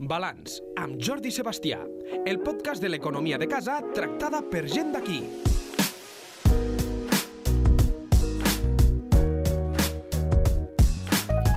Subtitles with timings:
[0.00, 1.82] Balanç, amb Jordi Sebastià,
[2.24, 5.20] el podcast de l'economia de casa tractada per gent d'aquí.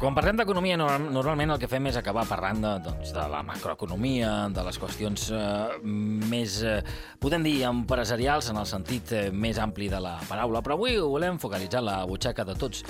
[0.03, 3.39] Quan parlem d'economia, norm- normalment el que fem és acabar parlant de, doncs, de la
[3.47, 6.81] macroeconomia, de les qüestions eh, més, eh,
[7.23, 11.39] podem dir, empresarials en el sentit eh, més ampli de la paraula, però avui volem
[11.39, 12.83] focalitzar la butxaca de tots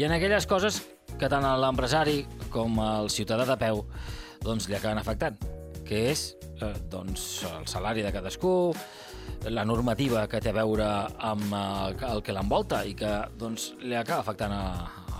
[0.00, 0.80] i en aquelles coses
[1.20, 3.84] que tant l'empresari com al ciutadà de peu
[4.42, 5.38] doncs, li acaben afectant,
[5.86, 6.28] que és
[6.60, 8.74] eh, doncs, el salari de cadascú,
[9.50, 10.86] la normativa que té a veure
[11.30, 14.64] amb eh, el que l'envolta i que doncs, li acaba afectant a,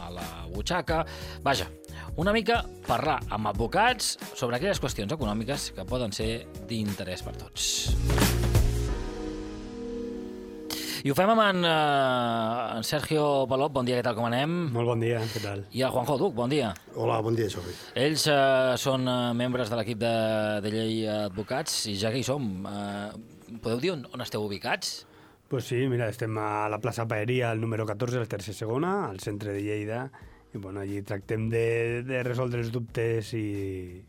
[0.07, 1.03] a la butxaca.
[1.45, 1.69] Vaja,
[2.17, 8.36] una mica parlar amb advocats sobre aquelles qüestions econòmiques que poden ser d'interès per tots.
[11.07, 13.71] I ho fem amb en, eh, en Sergio Palop.
[13.77, 14.55] Bon dia, què tal, com anem?
[14.75, 15.61] Molt bon dia, què tal?
[15.71, 16.73] I el Juanjo Duc, bon dia.
[16.97, 17.75] Hola, bon dia, Jordi.
[17.95, 20.11] Ells eh, són eh, membres de l'equip de,
[20.65, 24.97] de llei advocats i ja que hi som, eh, podeu dir on, on esteu ubicats?
[25.47, 29.23] Pues sí, mira, estem a la plaça Paeria, al número 14, al tercer segona, al
[29.23, 30.09] centre de Lleida,
[30.57, 33.45] i bueno, allí tractem de, de resoldre els dubtes i,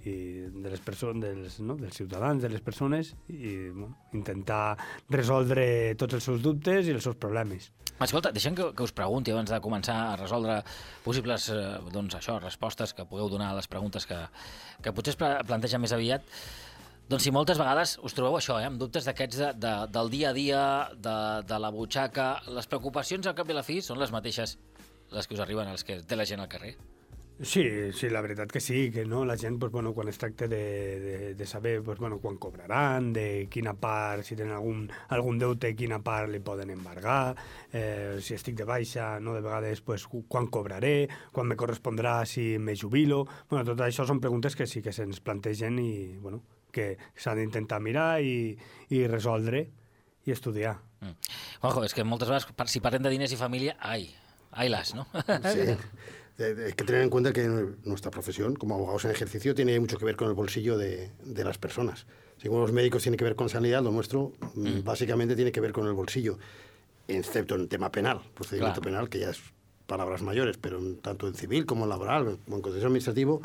[0.08, 0.14] i
[0.56, 1.76] de les persones, dels, no?
[1.78, 4.78] dels ciutadans, de les persones, i bueno, intentar
[5.14, 7.70] resoldre tots els seus dubtes i els seus problemes.
[7.98, 10.60] Escolta, deixem que, que us pregunti abans de començar a resoldre
[11.04, 14.20] possibles eh, doncs això, respostes que pugueu donar a les preguntes que,
[14.86, 16.22] que potser es pla- plantegen més aviat.
[17.10, 20.30] Doncs si moltes vegades us trobeu això, eh, amb dubtes d'aquests de, de, del dia
[20.30, 20.62] a dia,
[20.94, 21.18] de,
[21.50, 24.58] de la butxaca, les preocupacions al cap i a la fi són les mateixes
[25.12, 26.76] les que us arriben als que té la gent al carrer.
[27.40, 30.48] Sí, sí, la veritat que sí, que no, la gent, pues, bueno, quan es tracta
[30.48, 35.38] de, de, de saber pues, bueno, quan cobraran, de quina part, si tenen algun, algun
[35.38, 37.36] deute, quina part li poden embargar,
[37.70, 42.58] eh, si estic de baixa, no, de vegades, pues, quan cobraré, quan me correspondrà si
[42.58, 43.28] me jubilo...
[43.52, 46.42] Bueno, tot això són preguntes que sí que se'ns plantegen i, bueno,
[46.74, 48.56] que s'han d'intentar mirar i,
[48.90, 49.68] i resoldre
[50.26, 50.80] i estudiar.
[51.06, 51.36] Mm.
[51.62, 54.10] Juanjo, és que moltes vegades, si parlem de diners i família, ai,
[54.58, 55.06] ai las, no?
[55.54, 55.78] Sí.
[56.38, 57.48] Hay que tener en cuenta que
[57.84, 61.44] nuestra profesión como abogados en ejercicio tiene mucho que ver con el bolsillo de, de
[61.44, 62.06] las personas.
[62.38, 65.62] Si como los médicos tiene que ver con sanidad, lo nuestro mm, básicamente tiene que
[65.62, 66.38] ver con el bolsillo,
[67.08, 68.92] excepto en tema penal, procedimiento Claro.
[68.98, 69.42] penal, que ya es
[69.88, 73.42] palabras mayores, pero tanto en civil como en laboral, como en contexto administrativo,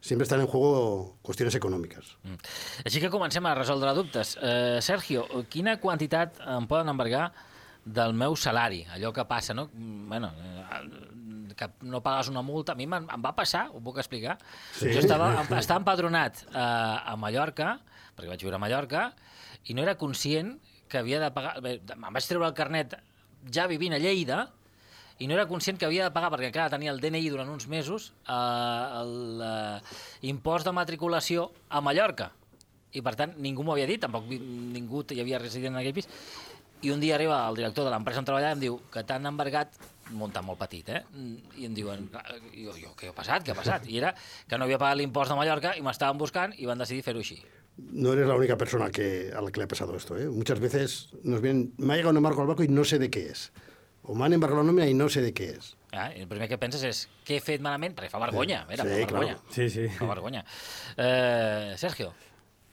[0.00, 2.16] siempre están en juego cuestiones económicas.
[2.22, 2.40] Mm.
[2.88, 4.38] Així que comencem a resoldre dubtes.
[4.40, 7.34] Eh, Sergio, quina quantitat em poden embargar
[7.84, 8.84] del meu salari?
[8.94, 9.68] Allò que passa, no?
[9.72, 12.72] Bueno, eh, que no pagues una multa.
[12.72, 14.38] A mi em, em va passar, ho puc explicar.
[14.76, 14.92] Sí.
[14.94, 17.76] Jo estava, estava empadronat eh, a Mallorca,
[18.16, 19.10] perquè vaig viure a Mallorca,
[19.68, 20.56] i no era conscient
[20.90, 21.58] que havia de pagar...
[21.64, 22.96] Bé, em vaig treure el carnet
[23.52, 24.46] ja vivint a Lleida,
[25.20, 27.68] i no era conscient que havia de pagar, perquè encara tenia el DNI durant uns
[27.68, 29.48] mesos, eh,
[30.24, 32.30] l'impost de matriculació a Mallorca.
[32.96, 36.08] I per tant, ningú m'ho havia dit, tampoc ningú hi havia resident en aquell pis.
[36.82, 39.26] I un dia arriba el director de l'empresa on treballava i em diu que t'han
[39.28, 39.74] embargat,
[40.10, 41.02] un muntant molt petit, eh?
[41.60, 42.06] I em diuen,
[42.56, 43.84] i jo, jo, què ha passat, què ha passat?
[43.86, 44.14] I era
[44.48, 47.36] que no havia pagat l'impost de Mallorca i m'estaven buscant i van decidir fer-ho així.
[47.92, 50.16] No eres la única persona que, a la que le ha pasado esto.
[50.18, 50.26] ¿eh?
[50.28, 53.08] Muchas veces nos vienen, me ha llegado un embargo al banco y no sé de
[53.10, 53.52] qué es.
[54.02, 55.76] O me han embargado la nómina y no sé de qué es.
[55.92, 57.94] Ah, el primer que penses és, què he fet malament?
[57.96, 59.34] Perquè fa vergonya, Sí, era, sí, fa vergonya.
[59.38, 59.54] claro.
[59.54, 59.86] Sí, sí.
[59.96, 60.44] Fa vergonya.
[60.96, 62.12] Eh, Sergio,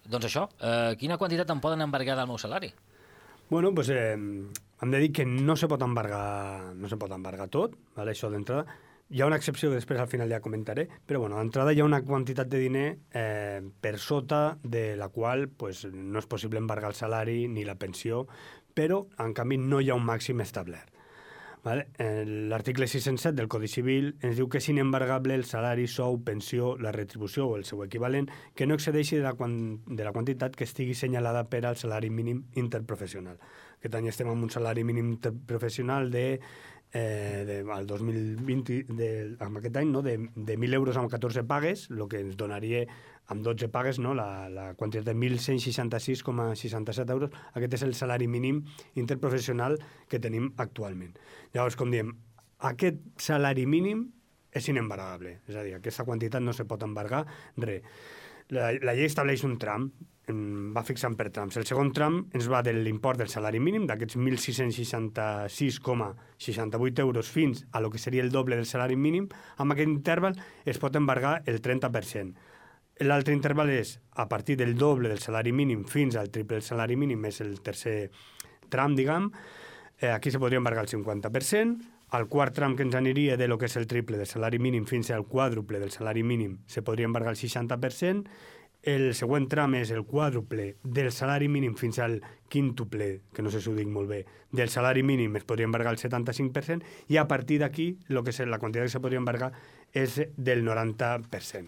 [0.06, 2.70] doncs això, eh, quina quantitat em poden embargar del meu salari?
[3.50, 7.48] Bueno, pues, eh, hem de dir que no se pot embargar, no se pot embargar
[7.48, 8.12] tot, vale?
[8.12, 8.66] això d'entrada.
[9.08, 11.86] Hi ha una excepció que després al final ja comentaré, però bueno, d'entrada hi ha
[11.88, 16.92] una quantitat de diner eh, per sota de la qual pues, no és possible embargar
[16.92, 18.26] el salari ni la pensió,
[18.76, 20.97] però en canvi no hi ha un màxim establert.
[21.66, 26.94] L'article 607 del Codi Civil ens diu que és inembargable el salari, sou, pensió, la
[26.96, 29.58] retribució o el seu equivalent que no excedeixi de la, quan,
[29.88, 33.42] de la quantitat que estigui senyalada per al salari mínim interprofessional.
[33.82, 36.40] Aquest any estem amb un salari mínim interprofessional de,
[36.94, 39.12] eh, de al 2020, de,
[39.44, 40.02] amb aquest any, no?
[40.02, 42.86] de, de 1.000 euros amb 14 pagues, el que ens donaria
[43.28, 44.14] amb 12 pagues no?
[44.18, 47.32] la, la quantitat de 1.166,67 euros.
[47.54, 48.66] Aquest és el salari mínim
[48.96, 49.78] interprofessional
[50.10, 51.14] que tenim actualment.
[51.54, 52.16] Llavors, com diem,
[52.72, 54.08] aquest salari mínim
[54.56, 55.32] és inembargable.
[55.48, 57.26] És a dir, aquesta quantitat no se pot embargar
[57.58, 57.82] res.
[58.56, 59.92] La, la llei estableix un tram,
[60.28, 61.56] va fixant per trams.
[61.60, 67.80] El segon tram ens va de l'import del salari mínim, d'aquests 1.666,68 euros fins a
[67.84, 69.28] lo que seria el doble del salari mínim.
[69.58, 70.36] Amb aquest interval
[70.66, 72.34] es pot embargar el 30%.
[73.06, 76.96] L'altre interval és a partir del doble del salari mínim fins al triple del salari
[76.98, 78.10] mínim, és el tercer
[78.70, 79.30] tram, diguem.
[80.00, 81.78] Eh, aquí se podria embargar el 50%.
[82.18, 84.86] El quart tram que ens aniria de lo que és el triple del salari mínim
[84.88, 88.30] fins al quàdruple del salari mínim se podria embargar el 60%.
[88.88, 93.60] el següent tram és el quàdruple del salari mínim fins al quíntuple, que no sé
[93.60, 94.22] si ho dic molt bé,
[94.52, 98.40] del salari mínim es podria embargar el 75% i a partir d'aquí lo que és
[98.48, 99.52] la quantitat que se podria embargar
[99.92, 101.68] és del 90%.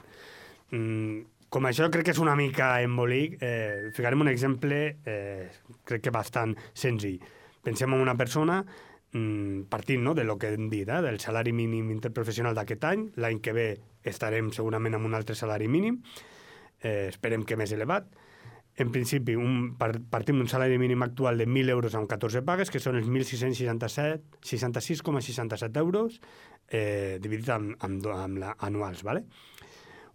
[0.71, 5.49] Mm, com això crec que és una mica embolic, eh, ficarem un exemple eh,
[5.83, 7.19] crec que bastant senzill.
[7.65, 8.65] Pensem en una persona
[9.11, 13.11] mm, partint no, de lo que hem dit, eh, del salari mínim interprofessional d'aquest any,
[13.17, 16.03] l'any que ve estarem segurament amb un altre salari mínim,
[16.81, 18.05] eh, esperem que més elevat.
[18.79, 22.79] En principi, un, partim d'un salari mínim actual de 1.000 euros amb 14 pagues, que
[22.79, 26.21] són els 1.666,67 euros,
[26.69, 29.03] eh, dividit amb, amb, amb la, anuals.
[29.03, 29.25] ¿vale?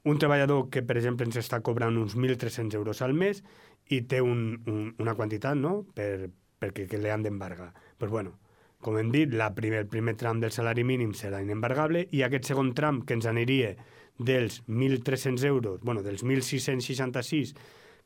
[0.05, 3.41] Un treballador que, per exemple, ens està cobrant uns 1.300 euros al mes
[3.89, 5.79] i té un, un, una quantitat no?
[5.97, 6.29] per,
[6.61, 7.71] perquè que li han d'embargar.
[7.99, 8.37] Pues bueno,
[8.85, 12.51] com hem dit, la primer, el primer tram del salari mínim serà inembargable i aquest
[12.53, 13.75] segon tram que ens aniria
[14.19, 16.23] dels 1.300 euros, bueno, dels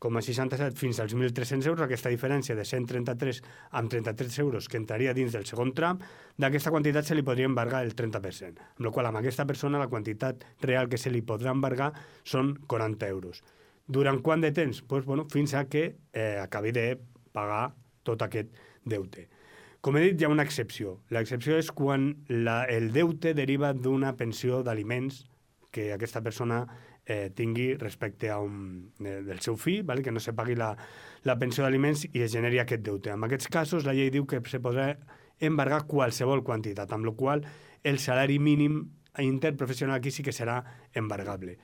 [0.00, 3.42] 1.666,67 fins als 1.300 euros, aquesta diferència de 133
[3.80, 5.98] amb 33 euros que entraria dins del segon tram,
[6.38, 9.90] d'aquesta quantitat se li podria embargar el 30%, amb la qual amb aquesta persona la
[9.90, 11.92] quantitat real que se li podrà embargar
[12.22, 13.42] són 40 euros.
[13.88, 14.82] Durant quant de temps?
[14.82, 16.98] Pues, bueno, fins a que eh, acabi de
[17.32, 17.72] pagar
[18.04, 18.52] tot aquest
[18.84, 19.28] deute.
[19.80, 20.98] Com he dit, hi ha una excepció.
[21.14, 25.24] L'excepció és quan la, el deute deriva d'una pensió d'aliments
[25.72, 26.66] que aquesta persona
[27.08, 30.02] eh, tingui respecte a un, eh, del seu fill, vale?
[30.04, 30.74] que no se pagui la,
[31.24, 33.10] la pensió d'aliments i es generi aquest deute.
[33.16, 34.92] En aquests casos, la llei diu que se podrà
[35.40, 37.46] embargar qualsevol quantitat, amb la qual
[37.82, 38.82] el salari mínim
[39.18, 40.60] interprofessional aquí sí que serà
[40.94, 41.56] embargable.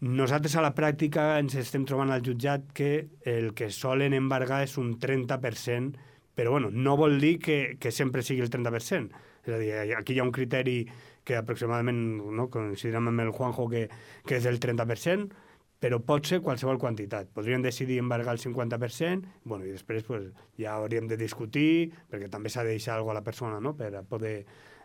[0.00, 4.78] Nosaltres a la pràctica ens estem trobant al jutjat que el que solen embargar és
[4.80, 5.98] un 30%,
[6.38, 9.26] però bueno, no vol dir que, que sempre sigui el 30%.
[9.44, 10.80] És a dir, aquí hi ha un criteri
[11.28, 12.00] que aproximadament
[12.32, 13.84] no, considerem amb el Juanjo que,
[14.24, 15.44] que és el 30%,
[15.78, 17.28] però pot ser qualsevol quantitat.
[17.34, 22.50] Podríem decidir embargar el 50%, bueno, i després pues, ja hauríem de discutir, perquè també
[22.50, 23.76] s'ha de deixar alguna a la persona no?
[23.78, 24.38] per poder,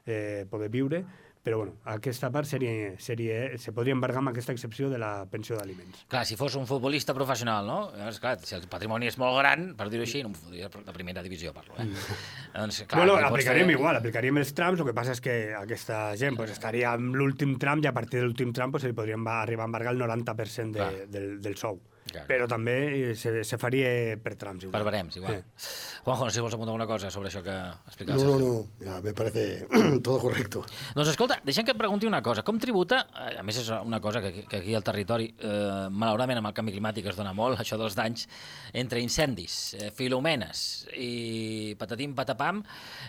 [0.06, 1.04] eh, poder viure,
[1.44, 5.58] però bueno, aquesta part seria, seria, se podria embargar amb aquesta excepció de la pensió
[5.60, 6.06] d'aliments.
[6.08, 7.78] Clar, si fos un futbolista professional, no?
[7.98, 11.52] Llavors, clar, si el patrimoni és molt gran, per dir-ho així, no de primera divisió
[11.52, 11.90] parlo, eh?
[11.90, 12.18] Mm.
[12.56, 13.76] doncs, clar, bueno, aplicaríem fer...
[13.76, 17.58] igual, aplicaríem els trams, el que passa és que aquesta gent pues, estaria en l'últim
[17.60, 20.00] tram i a partir de l'últim tram pues, se li podrien arribar a embargar el
[20.00, 21.82] 90% de, del, del sou.
[22.12, 22.28] Claro.
[22.28, 23.90] Però també se, se faria
[24.22, 24.66] per trams.
[24.66, 24.76] Igual.
[24.76, 25.40] Per barems, igual.
[25.56, 25.70] Sí.
[26.04, 27.56] Juanjo, no sé si vols apuntar alguna cosa sobre això que
[27.88, 28.26] explicaves.
[28.28, 29.66] No, no, no, ja me parece
[30.06, 30.66] todo correcto.
[30.98, 32.44] Doncs escolta, deixem que et pregunti una cosa.
[32.44, 36.42] Com tributa, eh, a més és una cosa que, que aquí al territori, eh, malauradament
[36.42, 38.28] amb el canvi climàtic es dona molt, això dels danys
[38.74, 42.62] entre incendis, eh, filomenes i patatim patapam,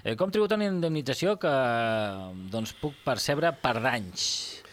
[0.04, 1.54] eh, com tributa una indemnització que
[2.54, 4.63] doncs, puc percebre per danys?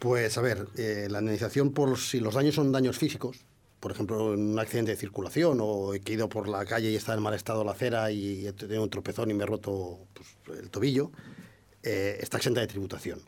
[0.00, 3.44] Pues a ver, eh, la indemnización por si los daños son daños físicos,
[3.80, 7.12] por ejemplo, en un accidente de circulación o he ido por la calle y está
[7.12, 10.58] en mal estado la acera y he tenido un tropezón y me he roto pues,
[10.58, 11.12] el tobillo,
[11.82, 13.20] eh, está exenta de tributación.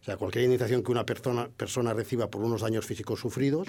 [0.00, 3.66] O sea, cualquier indemnización que una persona, persona reciba por unos daños físicos sufridos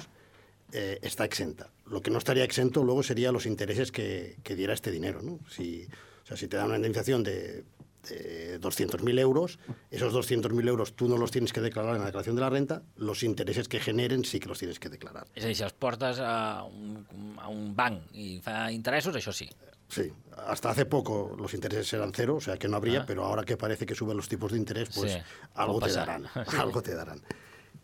[0.73, 1.71] eh, está exenta.
[1.87, 5.23] Lo que no estaría exento luego sería los intereses que, que diera este dinero.
[5.23, 5.39] ¿no?
[5.49, 5.87] Si,
[6.23, 7.63] o sea, si te dan una indemnización de
[8.09, 9.59] eh, 200.000 euros,
[9.91, 12.83] esos 200.000 euros tú no los tienes que declarar en la declaración de la renta,
[12.95, 15.27] los intereses que generen sí que los tienes que declarar.
[15.35, 17.05] És a dir, si els portes a un,
[17.39, 19.49] a un banc i fa interessos, això sí.
[19.87, 20.11] Sí,
[20.47, 23.05] hasta hace poco los intereses eran cero, o sea que no habría, ah.
[23.05, 25.19] pero ahora que parece que suben los tipos de interés, pues sí,
[25.53, 26.39] algo, te darán, sí.
[26.57, 27.21] algo te darán.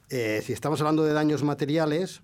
[0.10, 2.22] Eh, si estamos hablando de daños materiales,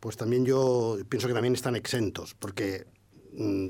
[0.00, 2.86] pues también yo pienso que también están exentos, porque
[3.32, 3.68] mmm,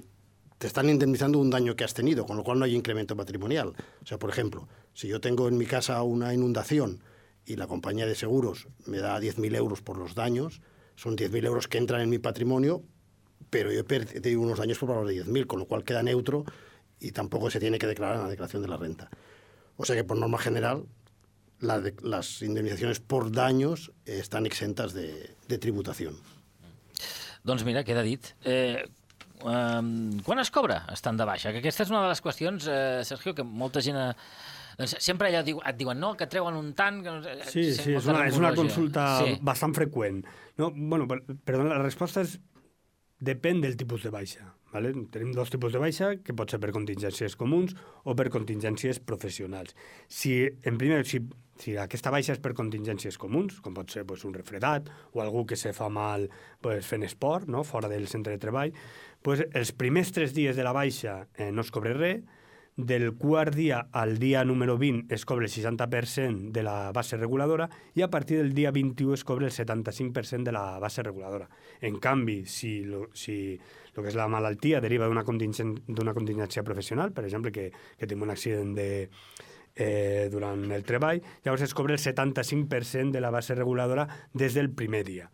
[0.64, 3.74] te están indemnizando un daño que has tenido, con lo cual no hay incremento patrimonial.
[4.02, 7.02] O sea, por ejemplo, si yo tengo en mi casa una inundación
[7.44, 10.62] y la compañía de seguros me da 10.000 euros por los daños,
[10.96, 12.82] son 10.000 euros que entran en mi patrimonio,
[13.50, 16.46] pero yo he perdido unos daños por valor de 10.000, con lo cual queda neutro
[16.98, 19.10] y tampoco se tiene que declarar en la declaración de la renta.
[19.76, 20.86] O sea que, por norma general,
[21.60, 26.16] las indemnizaciones por daños están exentas de, de tributación.
[27.42, 28.24] Doncs mira, queda dit.
[28.44, 28.88] Eh,
[29.44, 31.52] Um, quan es cobra estant de baixa?
[31.52, 34.00] Que aquesta és una de les qüestions, eh, Sergio, que molta gent...
[34.00, 34.12] Eh,
[34.78, 37.02] doncs sempre allà diu, et diuen no, que treuen un tant...
[37.04, 39.36] Que, sí, sí, és una, és una consulta sí.
[39.44, 40.24] bastant freqüent.
[40.58, 41.06] No, bueno,
[41.46, 42.38] perdona, la resposta és
[43.24, 44.48] depèn del tipus de baixa.
[44.74, 44.90] Vale?
[45.14, 49.76] Tenim dos tipus de baixa, que pot ser per contingències comuns o per contingències professionals.
[50.10, 50.34] Si,
[50.66, 51.20] en primer, si,
[51.62, 55.44] si aquesta baixa és per contingències comuns, com pot ser pues, un refredat o algú
[55.46, 56.26] que se fa mal
[56.60, 57.62] pues, fent esport, no?
[57.62, 58.74] fora del centre de treball,
[59.24, 62.24] pues, els primers tres dies de la baixa eh, no es cobre res,
[62.76, 67.68] del quart dia al dia número 20 es cobra el 60% de la base reguladora
[67.94, 71.48] i a partir del dia 21 es cobra el 75% de la base reguladora.
[71.80, 73.58] En canvi, si lo, si
[73.94, 78.26] lo que és la malaltia deriva d'una contingent, contingència professional, per exemple, que, que tenim
[78.26, 78.88] un accident de,
[79.76, 84.70] eh, durant el treball, llavors es cobra el 75% de la base reguladora des del
[84.70, 85.30] primer dia.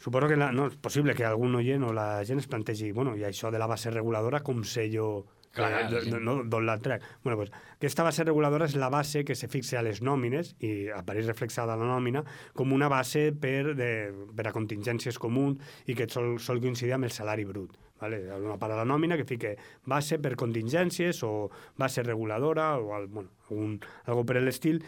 [0.00, 3.12] Suposo que la, no, és possible que algun oient o la gent es plantegi, bueno,
[3.20, 5.10] i això de la base reguladora, com sé jo
[5.50, 6.12] Clar, sí.
[6.14, 7.02] no, d'on la trec?
[7.24, 10.88] Bueno, pues, aquesta base reguladora és la base que se fixa a les nòmines i
[10.94, 12.22] apareix reflexada a la nòmina
[12.54, 13.90] com una base per, de,
[14.36, 15.58] per a contingències comuns
[15.90, 17.74] i que sol, sol coincidir amb el salari brut.
[18.00, 18.22] Vale?
[18.32, 19.50] Una part de la nòmina que fica
[19.90, 23.74] base per contingències o base reguladora o al, bueno, algun,
[24.06, 24.80] algo per l'estil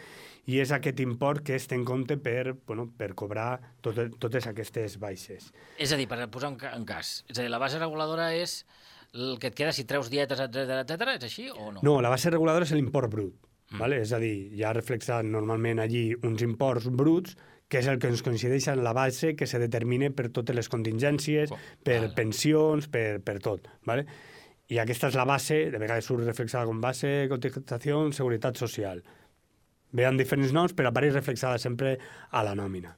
[0.49, 3.51] i és aquest import que es té en compte per, bueno, per cobrar
[3.85, 5.51] tot, totes aquestes baixes.
[5.77, 8.31] És a dir, per posar un, ca un cas, és a dir, la base reguladora
[8.35, 8.63] és
[9.13, 11.15] el que et queda si treus dietes, etc etc.
[11.17, 11.81] és així o no?
[11.85, 13.35] No, la base reguladora és l'import brut.
[13.71, 13.79] Mm.
[13.79, 14.01] Vale?
[14.01, 17.37] És a dir, hi ha reflexat normalment allí uns imports bruts
[17.69, 20.69] que és el que ens coincideix en la base que se determina per totes les
[20.69, 22.13] contingències, Oh, per vale.
[22.13, 23.65] pensions, per, per tot.
[23.85, 24.05] Vale?
[24.69, 29.01] I aquesta és la base, de vegades surt reflexada com base, cotització, seguretat social.
[29.93, 31.97] Ve amb diferents noms, però apareix reflexada sempre
[32.31, 32.93] a la nòmina.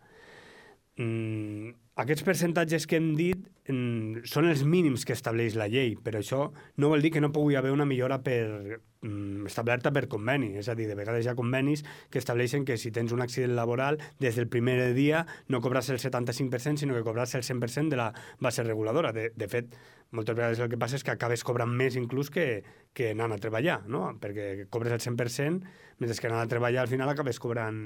[0.97, 3.39] Mm, aquests percentatges que hem dit
[3.71, 6.41] mm, són els mínims que estableix la llei, però això
[6.81, 10.51] no vol dir que no pugui haver una millora per, mm, establerta per conveni.
[10.59, 13.55] És a dir, de vegades hi ha convenis que estableixen que si tens un accident
[13.55, 18.01] laboral, des del primer dia no cobras el 75%, sinó que cobras el 100% de
[18.03, 19.13] la base reguladora.
[19.15, 19.79] De, de fet,
[20.11, 22.59] moltes vegades el que passa és que acabes cobrant més inclús que,
[22.91, 24.09] que anant a treballar, no?
[24.19, 27.85] perquè cobres el 100%, mentre que anant a treballar al final acabes cobrant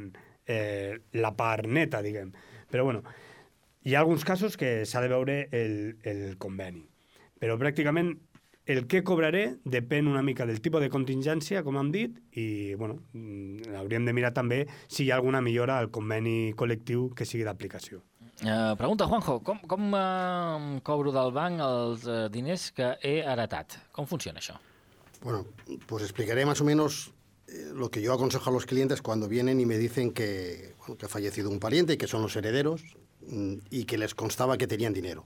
[0.50, 2.34] eh, la part neta, diguem.
[2.70, 3.04] Però bueno,
[3.84, 6.84] hi ha alguns casos que s'ha de veure el, el conveni.
[7.40, 8.18] Però pràcticament
[8.70, 13.00] el que cobraré depèn una mica del tipus de contingència, com hem dit, i bueno,
[13.18, 17.48] mm, hauríem de mirar també si hi ha alguna millora al conveni col·lectiu que sigui
[17.48, 18.04] d'aplicació.
[18.40, 23.80] Eh, pregunta, Juanjo, com, com eh, cobro del banc els eh, diners que he heretat?
[23.96, 24.60] Com funciona això?
[25.24, 25.48] Bueno,
[25.88, 27.12] pues explicaré más o menos
[27.48, 30.96] eh, lo que yo aconsejo a los clientes cuando vienen y me dicen que, bueno,
[30.96, 32.84] que ha fallecido un pariente y que son los herederos
[33.70, 35.26] y que les constaba que tenían dinero.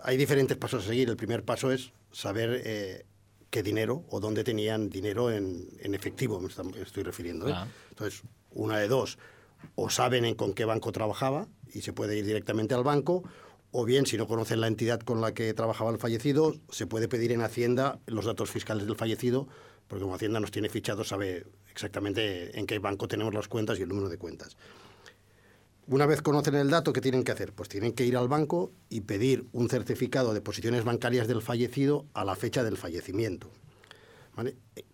[0.00, 1.08] Hay diferentes pasos a seguir.
[1.08, 3.04] El primer paso es saber eh,
[3.50, 7.48] qué dinero o dónde tenían dinero en, en efectivo, me, está- me estoy refiriendo.
[7.48, 7.52] ¿eh?
[7.54, 7.66] Ah.
[7.90, 9.18] Entonces, una de dos,
[9.74, 13.22] o saben en con qué banco trabajaba y se puede ir directamente al banco,
[13.72, 17.08] o bien, si no conocen la entidad con la que trabajaba el fallecido, se puede
[17.08, 19.48] pedir en Hacienda los datos fiscales del fallecido,
[19.88, 23.82] porque como Hacienda nos tiene fichados, sabe exactamente en qué banco tenemos las cuentas y
[23.82, 24.56] el número de cuentas.
[25.86, 27.52] Una vez conocen el dato, ¿qué tienen que hacer?
[27.52, 32.06] Pues tienen que ir al banco y pedir un certificado de posiciones bancarias del fallecido
[32.14, 33.50] a la fecha del fallecimiento.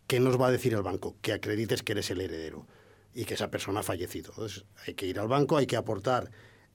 [0.08, 1.16] ¿Qué nos va a decir el banco?
[1.22, 2.66] Que acredites que eres el heredero
[3.14, 4.32] y que esa persona ha fallecido.
[4.32, 6.30] Entonces, hay que ir al banco, hay que aportar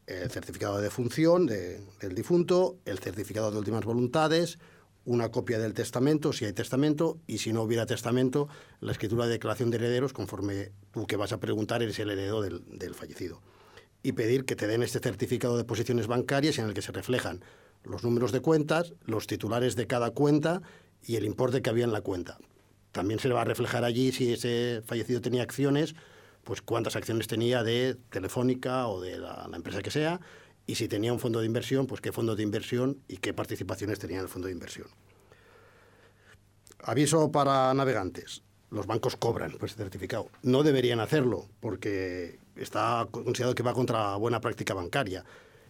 [0.07, 4.59] el certificado de defunción de- del difunto, el certificado de últimas voluntades,
[5.03, 8.47] una copia del testamento, si hay testamento, y si no hubiera testamento,
[8.79, 12.41] la escritura de declaración de herederos, conforme tú que vas a preguntar eres el heredero
[12.41, 13.41] del fallecido.
[14.05, 17.43] Y pedir que te den este certificado de posiciones bancarias en el que se reflejan
[17.83, 20.61] los números de cuentas, los titulares de cada cuenta
[21.01, 22.37] y el importe que había en la cuenta.
[22.91, 25.95] También se le va a reflejar allí si ese fallecido tenía acciones,
[26.43, 30.21] pues cuántas acciones tenía de Telefónica o de la, la empresa que sea,
[30.67, 33.97] y si tenía un fondo de inversión, pues qué fondo de inversión y qué participaciones
[33.97, 34.87] tenía en el fondo de inversión.
[36.83, 38.43] Aviso para navegantes.
[38.69, 40.29] Los bancos cobran por ese certificado.
[40.43, 45.23] No deberían hacerlo porque está considerado que va contra buena práctica bancaria,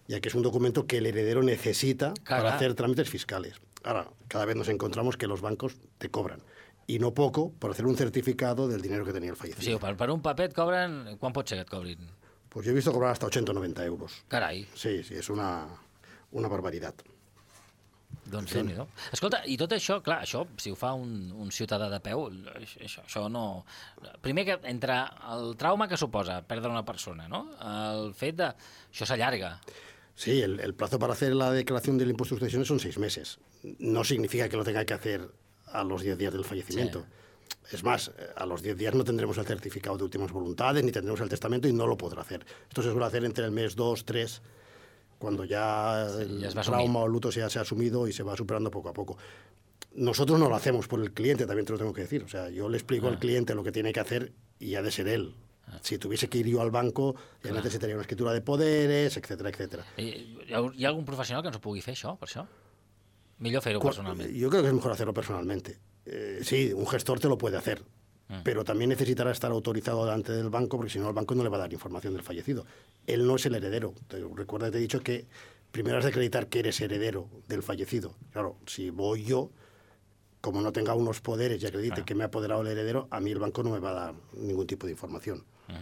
[0.08, 2.44] ya que es un documento que el heredero necesita Claro.
[2.44, 3.56] para hacer trámites fiscales.
[3.84, 6.42] Ahora, cada vez nos encontramos que los bancos te cobran.
[6.88, 9.80] Y no poco por hacer un certificado del dinero que tenía el fallecido.
[9.80, 12.10] per, per un pot ser que et cobrin?
[12.50, 14.24] Pues yo he visto cobrar hasta 80 o 90 euros.
[14.28, 15.66] Carai, Sí, sí, es una,
[16.32, 16.94] una barbaridad.
[18.26, 18.62] Doncs sí.
[18.68, 22.28] déu Escolta, i tot això, clar, això, si ho fa un, un ciutadà de peu,
[22.56, 23.64] això, això no...
[24.26, 25.00] Primer que entre
[25.34, 27.46] el trauma que suposa perdre una persona, no?
[27.62, 28.52] El fet de...
[28.92, 29.56] Això s'allarga.
[30.16, 33.40] Sí, el, el plazo para hacer la declaración del impuesto de sucesiones son seis meses.
[33.80, 35.30] No significa que lo tenga que hacer
[35.68, 37.06] a los 10 días del fallecimiento.
[37.72, 41.20] Es más, a los 10 días no tendremos el certificado de últimas voluntades, ni tendremos
[41.22, 42.46] el testamento y no lo podrá hacer.
[42.70, 44.42] Esto se suele hacer entre el mes 2, 3,
[45.18, 48.72] cuando ya el ya trauma o luto ya se ha asumido y se va superando
[48.72, 49.18] poco a poco.
[49.94, 52.24] Nosotros no lo hacemos por el cliente, también te lo tengo que decir.
[52.24, 54.92] O sea, yo le explico al cliente lo que tiene que hacer y ha de
[54.92, 55.36] ser él.
[55.82, 59.86] Si tuviese que ir yo al banco, ya necesitaría una escritura de poderes, etcétera, etcétera.
[59.98, 62.46] Hi, ha, hi ha algun professional que ens ho pugui fer, això, per això?
[63.40, 64.32] Millor fer-ho personalment.
[64.32, 65.80] Yo creo que es mejor hacerlo personalmente.
[66.06, 67.84] eh, sí, un gestor te lo puede hacer.
[68.44, 71.50] Pero también necesitará estar autorizado delante del banco porque si no el banco no le
[71.50, 72.66] va a dar información del fallecido.
[73.06, 73.94] Él no es el heredero.
[74.08, 75.26] Te, recuerda, te he dicho que
[75.72, 78.14] primero has de acreditar que eres heredero del fallecido.
[78.32, 79.52] Claro, si voy yo,
[80.42, 82.06] como no tenga unos poderes y acredite Claro.
[82.06, 84.16] que me ha apoderado el heredero, a mí el banco no me va a dar
[84.34, 85.44] ningún tipo de información.
[85.68, 85.74] Mm.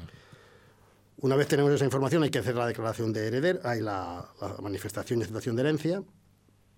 [1.26, 4.58] Una vez tenemos esa información, hay que hacer la declaración de heredero, hay la, la
[4.62, 6.04] manifestación y aceptación de herencia.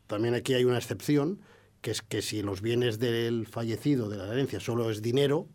[0.08, 1.40] También aquí hay una excepción,
[1.86, 5.48] que es que si los bienes del fallecido, de la herencia, solo es dinero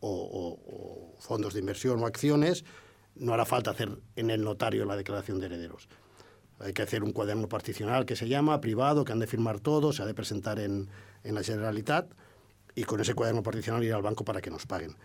[0.00, 2.64] o, fondos de inversión o acciones,
[3.14, 5.88] no hará falta hacer en el notario la declaración de herederos.
[6.58, 9.94] Hay que hacer un cuaderno particional que se llama, privado, que han de firmar todos,
[9.94, 10.88] se ha de presentar en,
[11.22, 12.10] en la Generalitat
[12.74, 14.96] y con ese cuaderno particional ir al banco para que nos paguen.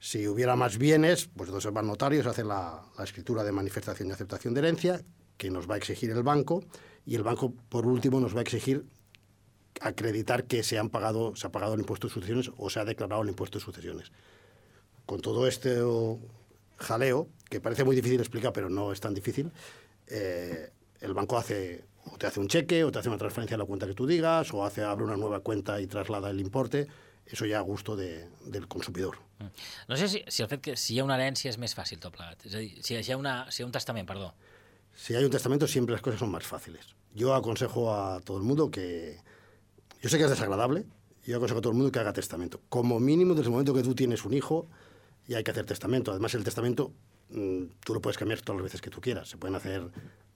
[0.00, 4.10] Si hubiera más bienes, pues entonces van notarios, hacen la, la escritura de manifestación y
[4.10, 5.00] aceptación de herencia,
[5.36, 6.64] que nos va a exigir el banco,
[7.06, 8.84] y el banco, por último, nos va a exigir
[9.82, 12.84] acreditar que se, han pagado, se ha pagado el impuesto de sucesiones o se ha
[12.84, 14.12] declarado el impuesto de sucesiones.
[15.06, 15.80] Con todo este
[16.76, 19.50] jaleo, que parece muy difícil de explicar, pero no es tan difícil,
[20.06, 20.70] eh,
[21.00, 23.64] el banco hace o te hace un cheque o te hace una transferencia a la
[23.64, 26.88] cuenta que tú digas o hace abre una nueva cuenta y traslada el importe.
[27.26, 29.18] Eso ya a gusto de, del consumidor.
[29.88, 32.00] No sé si, si el fet que si hi ha una herència és més fàcil
[32.02, 32.42] tot plegat.
[32.46, 34.32] És a dir, si hi ha, una, si hi ha un testament, perdó.
[34.94, 36.94] Si hay un testamento, siempre las cosas son más fáciles.
[37.14, 39.20] Yo aconsejo a todo el mundo que.
[40.02, 40.84] Yo sé que es desagradable,
[41.24, 42.60] yo aconsejo a todo el mundo que haga testamento.
[42.68, 44.66] Como mínimo, desde el momento que tú tienes un hijo,
[45.28, 46.10] ya hay que hacer testamento.
[46.10, 46.92] Además, el testamento
[47.30, 49.28] mm, tú lo puedes cambiar todas las veces que tú quieras.
[49.28, 49.88] Se pueden hacer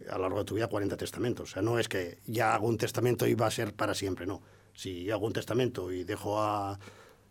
[0.09, 1.51] a lo largo de tu vida 40 testamentos.
[1.51, 4.25] O sea, no es que ya hago un testamento y va a ser para siempre,
[4.27, 4.41] no.
[4.73, 6.79] Si hago un testamento y dejo a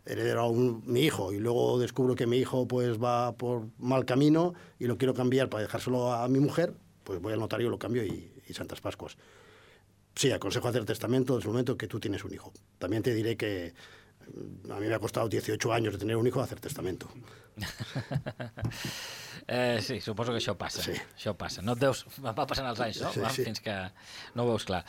[0.06, 4.06] heredero a un- mi hijo y luego descubro que mi hijo pues va por mal
[4.06, 6.74] camino y lo quiero cambiar para dejárselo a mi mujer,
[7.04, 9.18] pues voy al notario, lo cambio y, y Santas Pascuas.
[10.16, 12.54] Sí, aconsejo hacer testamento desde el momento que tú tienes un hijo.
[12.80, 13.74] También te diré que
[14.34, 17.10] mm, a mí me ha costado 18 años de tener un hijo hacer testamento.
[19.48, 20.82] Eh, sí, suposo que això passa.
[20.82, 20.96] Sí.
[21.20, 21.62] Això passa.
[21.62, 22.00] No et deus...
[22.24, 23.12] Va passant els anys, no?
[23.14, 23.44] Sí, Va, sí.
[23.46, 23.76] Fins que
[24.34, 24.80] no ho veus clar.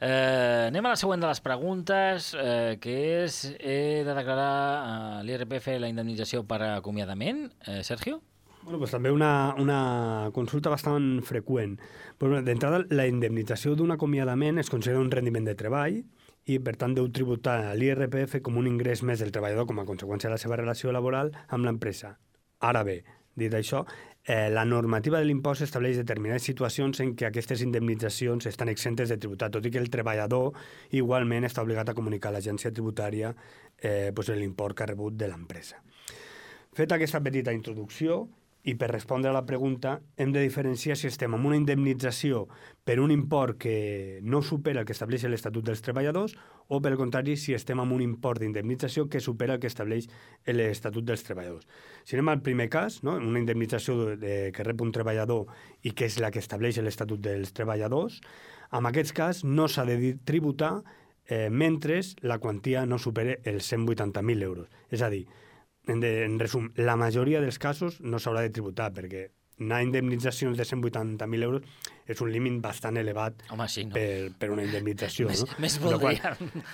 [0.00, 5.22] Eh, anem a la següent de les preguntes, eh, que és he de declarar a
[5.22, 7.46] l'IRPF la indemnització per acomiadament.
[7.70, 8.18] Eh, Sergio?
[8.62, 11.78] Bueno, pues també una, una consulta bastant freqüent.
[12.20, 17.08] D'entrada, la indemnització d'un acomiadament es considera un rendiment de treball i, per tant, deu
[17.08, 20.92] tributar l'IRPF com un ingrés més del treballador com a conseqüència de la seva relació
[20.92, 22.18] laboral amb l'empresa.
[22.60, 22.98] Ara bé,
[23.40, 23.86] dit això,
[24.24, 29.16] eh, la normativa de l'impost estableix determinades situacions en què aquestes indemnitzacions estan exentes de
[29.16, 30.52] tributar, tot i que el treballador
[30.90, 33.32] igualment està obligat a comunicar a l'agència tributària
[33.78, 35.80] eh, pues, l'import que ha rebut de l'empresa.
[36.76, 38.28] Feta aquesta petita introducció,
[38.62, 42.44] i per respondre a la pregunta, hem de diferenciar si estem amb una indemnització
[42.84, 46.36] per un import que no supera el que estableix l'Estatut dels Treballadors
[46.68, 50.10] o, pel contrari, si estem amb un import d'indemnització que supera el que estableix
[50.46, 51.66] l'Estatut dels Treballadors.
[52.04, 53.16] Si anem al primer cas, no?
[53.16, 55.48] una indemnització de, de, que rep un treballador
[55.82, 58.20] i que és la que estableix l'Estatut dels Treballadors,
[58.76, 60.82] en aquest cas no s'ha de tributar
[61.26, 64.68] eh, mentre la quantia no supere els 180.000 euros.
[64.90, 65.24] És a dir,
[65.86, 69.28] en, de, en resum, la majoria dels casos no s'haurà de tributar perquè
[69.60, 71.62] anar a indemnitzacions de 180.000 euros
[72.08, 73.94] és un límit bastant elevat Home, sí, no?
[73.94, 75.28] per, per una indemnització.
[75.30, 75.58] Més- no?
[75.60, 76.20] més la qual.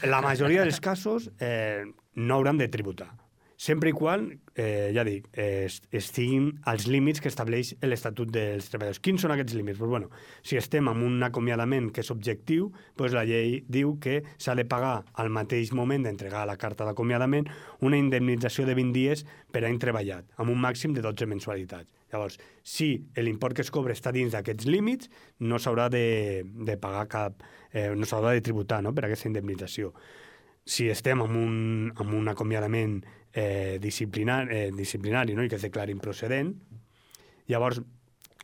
[0.07, 1.83] La majoria dels casos eh,
[2.15, 3.11] no hauran de tributar,
[3.57, 9.01] sempre i quan, eh, ja dic, est- estiguin als límits que estableix l'Estatut dels Treballadors.
[9.01, 9.79] Quins són aquests límits?
[9.79, 10.11] Pues, bueno,
[10.43, 14.65] si estem amb un acomiadament que és objectiu, pues la llei diu que s'ha de
[14.65, 17.49] pagar al mateix moment d'entregar la carta d'acomiadament
[17.81, 21.91] una indemnització de 20 dies per any treballat, amb un màxim de 12 mensualitats.
[22.13, 27.09] Llavors, si l'import que es cobra està dins d'aquests límits, no s'haurà de, de pagar
[27.09, 27.43] cap...
[27.73, 29.93] Eh, no s'haurà de tributar no, per aquesta indemnització
[30.67, 32.97] si estem amb un, amb un acomiadament
[33.37, 35.45] eh, disciplinar, eh, disciplinari no?
[35.45, 36.55] i que es declari improcedent,
[37.53, 37.83] llavors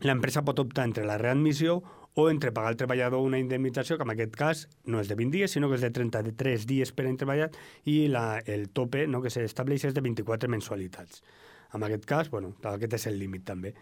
[0.04, 1.80] l'empresa pot optar entre la readmissió
[2.14, 5.32] o entre pagar al treballador una indemnització, que en aquest cas no és de 20
[5.32, 7.56] dies, sinó que és de 33 dies per any treballat,
[7.88, 11.22] i la, el tope no, que s'estableix és de 24 mensualitats.
[11.72, 13.72] En aquest cas, bueno, aquest és el límit també.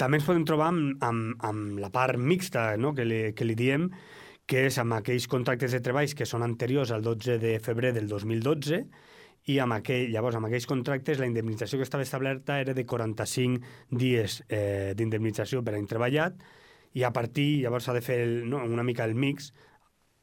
[0.00, 3.54] També ens podem trobar amb, amb, amb la part mixta no, que, li, que li
[3.54, 3.86] diem,
[4.50, 8.10] que és amb aquells contractes de treballs que són anteriors al 12 de febrer del
[8.10, 8.80] 2012
[9.48, 13.96] i amb aquell, llavors amb aquells contractes la indemnització que estava establerta era de 45
[13.96, 16.36] dies eh, d'indemnització per any treballat
[16.92, 19.52] i a partir, llavors s'ha de fer el, no, una mica el mix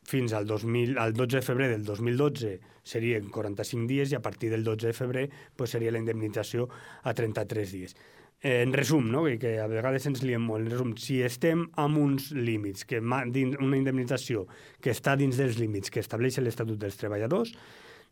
[0.07, 2.53] fins al, 2000, al 12 de febrer del 2012
[2.87, 5.25] serien 45 dies i a partir del 12 de febrer
[5.55, 6.69] pues, seria la indemnització
[7.03, 7.97] a 33 dies.
[8.39, 9.23] Eh, en resum, no?
[9.25, 13.01] que, que a vegades ens liem molt, en resum, si estem amb uns límits, que
[13.01, 14.45] una indemnització
[14.79, 17.55] que està dins dels límits que estableix l'Estatut dels Treballadors,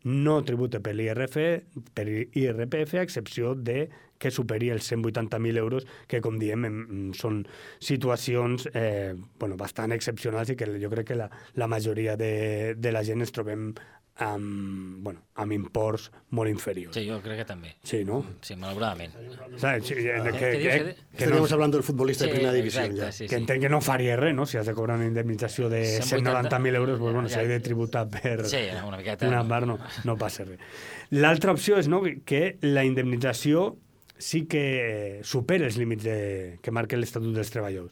[0.05, 1.37] no tributa per l'IRF,
[1.93, 3.87] per IRPF, a excepció de
[4.21, 6.77] que superi els 180.000 euros, que, com diem, em,
[7.17, 7.41] són
[7.83, 12.93] situacions eh, bueno, bastant excepcionals i que jo crec que la, la majoria de, de
[12.95, 13.73] la gent ens trobem
[14.17, 16.95] amb, bueno, amb imports molt inferiors.
[16.95, 17.73] Sí, jo crec que també.
[17.83, 18.21] Sí, no?
[18.41, 19.13] Sí, malauradament.
[19.59, 19.85] ¿Sabes?
[19.89, 20.95] Sí, eh, que, què dius, que, dius?
[21.17, 23.11] que, no, hablando del futbolista Sí, de primera división exacte, ya.
[23.11, 23.41] sí, que sí.
[23.41, 24.45] entenc que no faria res, no?
[24.45, 26.49] Si has de cobrar una indemnització de 180.
[26.49, 27.33] 190.000 euros, pues, bueno, Ja.
[27.35, 29.27] si has de tributar per Sí, una miqueta.
[29.27, 30.59] una part, no, no passa res.
[31.11, 33.75] L'altra opció és no, que la indemnització
[34.17, 37.91] sí que supera els límits de, que marca l'Estatut dels Treballadors.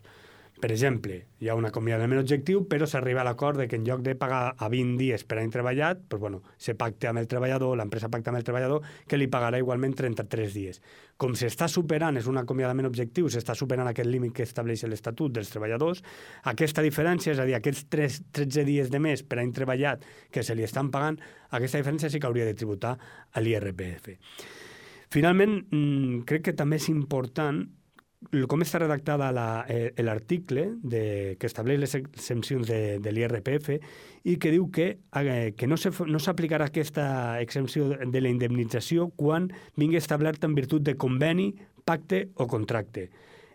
[0.64, 4.00] Per exemple, hi ha un acomiadament objectiu, però s'arriba a l'acord de que en lloc
[4.00, 7.74] de pagar a 20 dies per any treballat, doncs, bueno, se pacta amb el treballador,
[7.76, 10.80] l'empresa pacta amb el treballador, que li pagarà igualment 33 dies.
[11.20, 15.52] Com s'està superant, és un acomiadament objectiu, s'està superant aquest límit que estableix l'Estatut dels
[15.52, 16.00] treballadors,
[16.54, 20.48] aquesta diferència, és a dir, aquests 3, 13 dies de més per any treballat que
[20.48, 21.20] se li estan pagant,
[21.52, 24.14] aquesta diferència sí que hauria de tributar a l'IRPF.
[25.12, 27.66] Finalment, mm, crec que també és important
[28.48, 30.76] com està redactada la- eh, l'article
[31.40, 33.70] que estableix les exempcions de, de l'IRPF
[34.24, 39.10] i que diu que, eh, que no f- no s'aplicarà aquesta exempció de la indemnització
[39.16, 41.54] quan vingui establert en virtut de conveni,
[41.86, 43.10] pacte o contracte.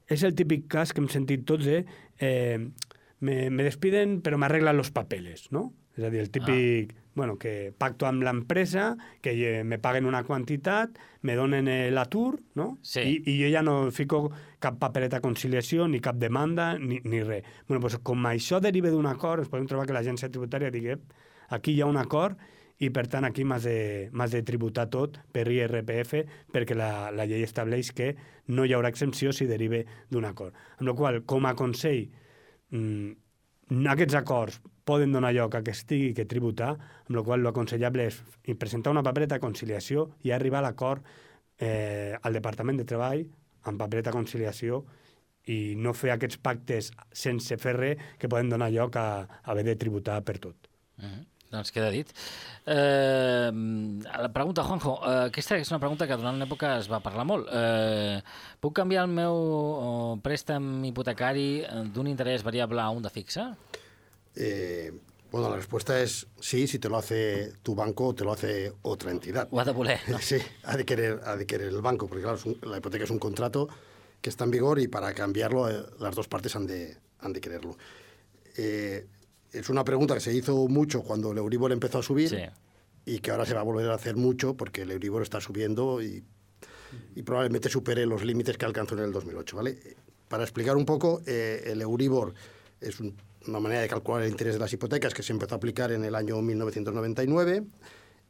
[0.09, 1.85] És el típic cas que hem sentit tots de
[2.18, 2.59] eh,
[3.20, 5.72] me, me despiden però m'arreglen los papeles, no?
[5.98, 7.08] És a dir, el típic, ah.
[7.18, 12.38] Bueno, que pacto amb l'empresa, que eh, me paguen una quantitat, me donen eh, l'atur,
[12.57, 12.70] no?
[12.81, 13.02] Sí.
[13.02, 14.28] I, I jo ja no fico
[14.62, 17.44] cap papeleta de conciliació, ni cap demanda, ni, ni res.
[17.68, 21.11] Bueno, doncs com això deriva d'un acord, ens podem trobar que l'agència tributària digui "Ep,
[21.59, 22.38] aquí hi ha un acord
[22.78, 26.22] i per tant aquí m'has de, de tributar tot per IRPF
[26.54, 28.12] perquè la, la llei estableix que
[28.54, 30.54] no hi haurà exempció si deriva d'un acord.
[30.78, 32.07] Amb la qual com a consell,
[32.70, 33.11] mm,
[33.90, 36.72] aquests acords poden donar lloc a que estigui que tributar,
[37.07, 38.22] amb la qual l'aconsellable és
[38.57, 41.05] presentar una papereta de conciliació i arribar a l'acord
[41.59, 43.27] eh, al Departament de Treball
[43.68, 44.85] amb papereta de conciliació
[45.48, 49.66] i no fer aquests pactes sense fer res que poden donar lloc a, a haver
[49.68, 50.70] de tributar per tot.
[50.98, 51.27] Uh -huh.
[51.48, 52.11] Doncs queda dit.
[52.66, 53.51] Eh,
[54.05, 57.24] la pregunta, Juanjo, eh, aquesta és una pregunta que durant una època es va parlar
[57.24, 57.48] molt.
[57.48, 58.20] Eh,
[58.61, 63.40] puc canviar el meu préstec hipotecari eh, d'un interès variable a un de fixe?
[63.40, 63.88] Eh,
[65.31, 68.72] bueno, la respuesta es sí, si te lo hace tu banco o te lo hace
[68.83, 69.48] otra entidad.
[70.09, 70.18] No?
[70.20, 73.11] Sí, ha de querer, ha de querer el banco, porque claro, un- la hipoteca es
[73.11, 73.68] un contrato
[74.20, 77.40] que está en vigor y para cambiarlo eh, las dos partes han de, han de
[77.40, 77.77] quererlo.
[78.57, 79.07] Eh,
[79.53, 82.37] es una pregunta que se hizo mucho cuando el Euribor empezó a subir Sí.
[83.07, 86.03] y que ahora se va a volver a hacer mucho porque el Euribor está subiendo
[86.03, 86.22] y,
[87.14, 89.57] y probablemente supere los límites que alcanzó en el 2008.
[89.57, 89.79] ¿vale?
[90.29, 92.35] Para explicar un poco, eh, el Euribor
[92.81, 95.59] es un- una manera de calcular el interés de las hipotecas que se empezó a
[95.59, 97.64] aplicar en el año 1999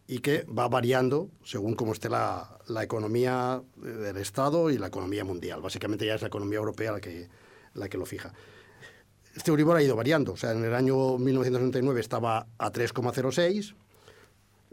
[0.07, 4.87] y que va variando según cómo esté la, la economía eh, del Estado y la
[4.89, 5.61] economía mundial.
[5.61, 7.29] Básicamente ya es la economía europea la que,
[7.75, 8.33] la que lo fija.
[9.35, 10.33] Este Euribor ha ido variando.
[10.33, 13.75] O sea, en el año 1999 estaba a 3,06,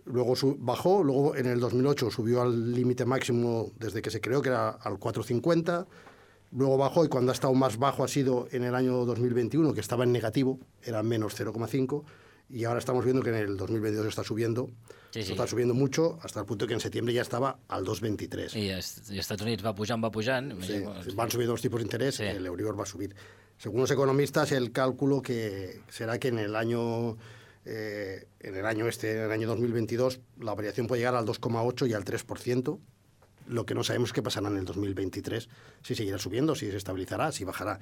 [0.05, 4.41] luego su- bajó, luego en el 2008 subió al límite máximo desde que se creó,
[4.41, 5.85] que era al 4,50,
[6.51, 9.81] luego bajó y cuando ha estado más bajo ha sido en el año 2021, que
[9.81, 12.03] estaba en negativo, era menos 0,5,
[12.49, 14.69] y ahora estamos viendo que en el 2022 está subiendo,
[15.11, 15.31] Sí, sí.
[15.31, 18.55] está subiendo mucho, hasta el punto que en septiembre ya estaba al 2,23.
[18.55, 20.61] I, es, I als Estats Units va pujant, va pujant.
[20.61, 20.83] Sí,
[21.15, 22.23] van subiendo los tipos de interés, Sí.
[22.23, 23.15] el Euribor va a subir.
[23.57, 27.17] Según los economistas, el cálculo que será que en el año
[27.67, 31.89] eh, en el año este, en el año 2022, la variación puede llegar al 2,8
[31.89, 32.77] y al 3%.
[33.47, 35.49] Lo que no sabemos es qué pasará en el 2023,
[35.83, 37.79] si seguirá subiendo, si se estabilizará, si bajará.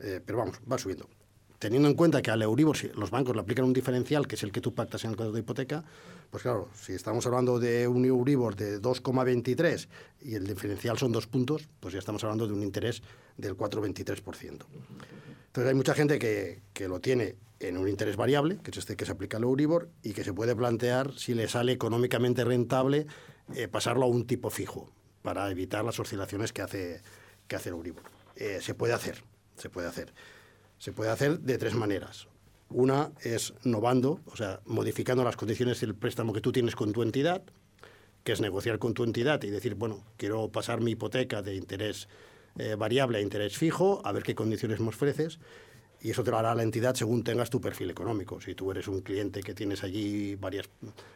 [0.00, 1.08] Eh, pero vamos, va subiendo.
[1.58, 4.42] Teniendo en cuenta que al Euribor si los bancos le aplican un diferencial, que es
[4.42, 5.84] el que tú pactas en el contrato de hipoteca,
[6.30, 9.88] pues claro, si estamos hablando de un Euribor de 2,23
[10.22, 13.02] y el diferencial son dos puntos, pues ya estamos hablando de un interés
[13.36, 14.66] del 4,23%.
[15.46, 18.96] Entonces hay mucha gente que, que lo tiene en un interés variable, que es este
[18.96, 23.06] que se aplica al Euribor, y que se puede plantear si le sale económicamente rentable
[23.54, 24.90] eh, pasarlo a un tipo fijo,
[25.22, 27.02] para evitar las oscilaciones que hace,
[27.48, 28.04] que hace el Euribor.
[28.36, 29.22] Eh, se puede hacer,
[29.56, 30.12] se puede hacer.
[30.78, 32.28] Se puede hacer de tres maneras.
[32.68, 37.02] Una es novando, o sea, modificando las condiciones del préstamo que tú tienes con tu
[37.02, 37.42] entidad,
[38.24, 42.08] que es negociar con tu entidad y decir, bueno, quiero pasar mi hipoteca de interés
[42.58, 45.38] eh, variable a interés fijo, a ver qué condiciones me ofreces.
[46.04, 48.38] Y eso te lo hará la entidad según tengas tu perfil económico.
[48.38, 50.68] Si tú eres un cliente que tienes allí varias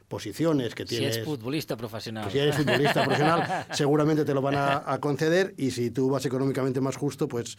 [0.09, 1.19] posiciones, que Si tienes...
[1.19, 2.25] ets futbolista professional.
[2.25, 6.09] Que si eres futbolista profesional, seguramente te lo van a, a conceder y si tú
[6.09, 7.59] vas económicamente más justo, pues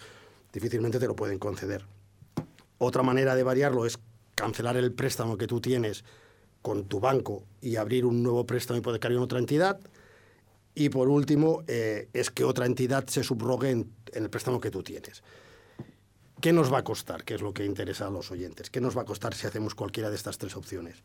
[0.51, 1.85] difícilmente te lo pueden conceder.
[2.79, 3.99] Otra manera de variarlo es
[4.33, 6.03] cancelar el préstamo que tú tienes
[6.63, 9.79] con tu banco y abrir un nuevo préstamo hipotecario en otra entidad.
[10.73, 14.71] Y por último, eh, es que otra entidad se subrogue en, en el préstamo que
[14.71, 15.21] tú tienes.
[16.41, 17.23] ¿Qué nos va a costar?
[17.23, 18.69] Que es lo que interesa a los oyentes.
[18.69, 20.95] ¿Qué nos va a costar si hacemos cualquiera de estas tres opciones?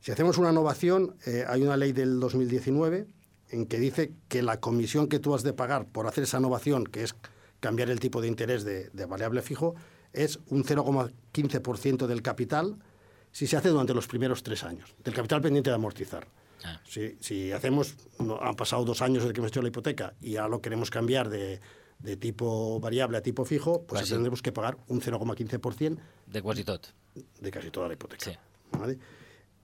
[0.00, 3.06] Si hacemos una innovación, eh, hay una ley del 2019
[3.50, 6.84] en que dice que la comisión que tú has de pagar por hacer esa innovación,
[6.84, 7.14] que es
[7.58, 9.74] cambiar el tipo de interés de, de variable fijo,
[10.12, 12.76] es un 0,15% del capital
[13.32, 16.26] si se hace durante los primeros tres años, del capital pendiente de amortizar.
[16.64, 16.80] Ah.
[16.84, 20.36] Si, si hacemos, no, han pasado dos años desde que hemos hecho la hipoteca y
[20.36, 21.60] ahora lo queremos cambiar de,
[22.02, 24.12] de tipo variable a tipo fijo, pues Quasi.
[24.14, 26.86] tendremos que pagar un 0,15% De quasi tot.
[27.40, 28.24] de casi toda la hipoteca.
[28.24, 28.36] Sí.
[28.78, 28.98] ¿vale?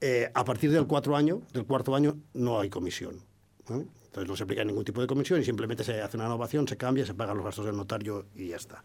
[0.01, 3.21] Eh, a partir del, cuatro año, del cuarto año no hay comisión.
[3.67, 3.87] ¿vale?
[4.05, 6.77] Entonces no se aplica ningún tipo de comisión y simplemente se hace una innovación, se
[6.77, 8.83] cambia, se pagan los gastos del notario y ya está.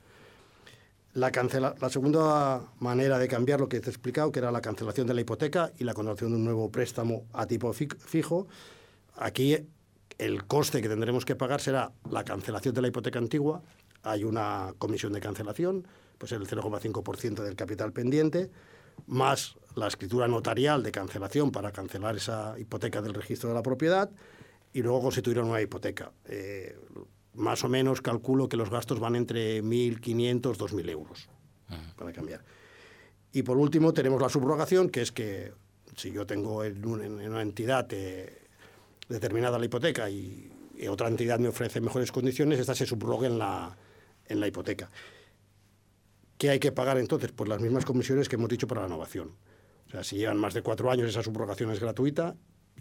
[1.15, 4.62] La, cancela, la segunda manera de cambiar lo que te he explicado, que era la
[4.62, 8.47] cancelación de la hipoteca y la contratación de un nuevo préstamo a tipo fi- fijo.
[9.17, 9.59] Aquí
[10.18, 13.62] el coste que tendremos que pagar será la cancelación de la hipoteca antigua.
[14.03, 15.87] Hay una comisión de cancelación,
[16.18, 18.51] pues el 0,5% del capital pendiente,
[19.07, 24.11] más la escritura notarial de cancelación para cancelar esa hipoteca del registro de la propiedad
[24.72, 26.12] y luego constituir una nueva hipoteca.
[26.27, 26.77] Eh,
[27.35, 31.29] más o menos calculo que los gastos van entre 1.500 2.000 euros
[31.96, 32.44] para cambiar.
[33.33, 35.53] Y por último tenemos la subrogación, que es que
[35.96, 38.41] si yo tengo en, un- en una entidad eh,
[39.09, 43.38] determinada la hipoteca y, y otra entidad me ofrece mejores condiciones, esta se subroga en
[43.38, 43.77] la,
[44.27, 44.91] en la hipoteca.
[46.38, 47.31] ¿Qué hay que pagar entonces?
[47.33, 49.37] Pues las mismas comisiones que hemos dicho para la innovación.
[49.87, 52.35] O sea, si llevan más de cuatro años, esa subrogación es gratuita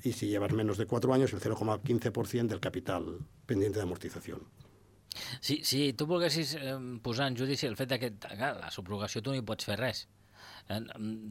[0.04, 4.42] y si llevas menos de cuatro años, el 0,15% del capital pendiente de amortización.
[5.42, 9.38] Si, si tu volguessis eh, posar en judici el fet que la subrogació tu no
[9.38, 10.06] hi pots fer res,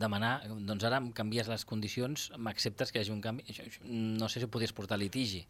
[0.00, 0.34] demanar,
[0.66, 4.28] doncs ara em canvies les condicions, m'acceptes que hi hagi un canvi, això, això, no
[4.28, 5.44] sé si ho podies portar a litigi.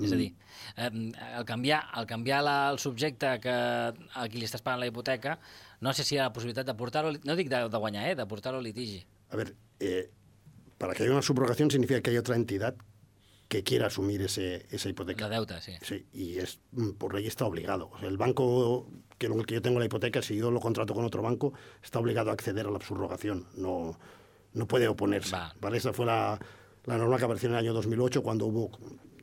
[0.00, 0.30] És a dir,
[0.80, 0.88] eh,
[1.36, 5.36] el canviar, el canviar la, el subjecte que, a qui li estàs pagant la hipoteca,
[5.84, 8.14] no sé si hi ha la possibilitat de portar-ho, no dic de, de guanyar, eh,
[8.16, 9.02] de portar-ho a litigi.
[9.28, 10.08] A ver, eh,
[10.78, 12.74] para que haya una subrogación significa que hay otra entidad
[13.52, 15.28] que quiera asumir ese, esa hipoteca.
[15.28, 15.72] De deute, sí.
[15.82, 17.90] Sí, y es mm, por ley está obligado.
[17.92, 18.88] O sea, el banco
[19.18, 22.30] que, que yo tengo la hipoteca, si yo lo contrato con otro banco, está obligado
[22.30, 23.46] a acceder a la subrogación.
[23.54, 23.98] No,
[24.54, 25.32] no puede oponerse.
[25.36, 25.54] Va.
[25.60, 25.76] ¿vale?
[25.76, 26.40] Esa fue la,
[26.86, 28.70] la norma que apareció en el año 2008 cuando hubo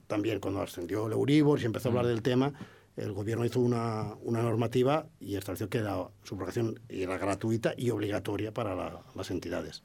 [0.05, 2.53] también cuando ascendió el Euribor y se empezó a hablar del tema.
[2.97, 8.53] El gobierno hizo una, una normativa y estableció que la subrogación era gratuita y obligatoria
[8.53, 9.81] para la- las entidades.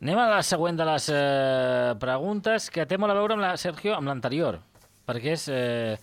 [0.00, 3.56] Anem a la següent de les eh, preguntes, que té molt a veure amb la,
[3.58, 4.60] Sergio, amb l'anterior,
[5.08, 5.48] perquè és...
[5.50, 5.98] Eh,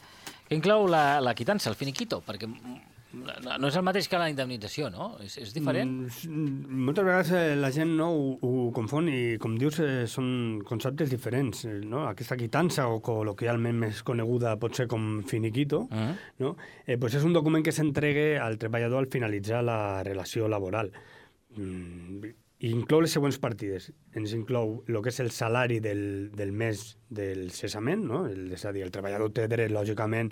[0.45, 4.91] que inclou la, la quitança, el finiquito, perquè no és el mateix que la indemnització,
[4.93, 5.08] no?
[5.23, 5.93] És, és diferent?
[6.27, 10.60] Mm, moltes vegades eh, la gent no, ho, ho confon i, com dius, eh, són
[10.67, 11.63] conceptes diferents.
[11.65, 12.03] eh, No?
[12.12, 16.15] Aquesta quitança, o col·loquialment més coneguda pot ser com finiquito, Mm -hmm.
[16.43, 16.55] no?
[16.86, 20.91] eh, pues és un document que s'entregue al treballador al finalitzar la relació laboral.
[21.55, 22.21] Mm,
[22.65, 23.91] i inclou les següents partides.
[24.17, 28.23] Ens inclou el que és el salari del, del mes del cessament, no?
[28.25, 30.32] el, és a dir, el treballador té dret, lògicament,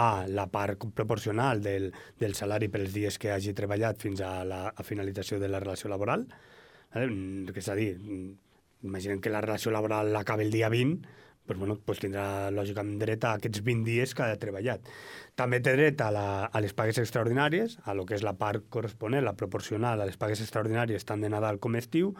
[0.00, 4.62] a la part proporcional del, del salari pels dies que hagi treballat fins a la
[4.70, 6.24] a finalització de la relació laboral.
[6.94, 8.32] Mm, És a dir, mm,
[8.88, 11.04] imaginem que la relació laboral l'acaba el dia 20,
[11.44, 14.86] doncs, bueno, doncs tindrà lògicament dret a aquests 20 dies que ha treballat.
[15.36, 18.64] També té dret a, la, a les pagues extraordinàries, a lo que és la part
[18.70, 22.14] corresponent, la proporcional a les pagues extraordinàries tant de Nadal com estiu.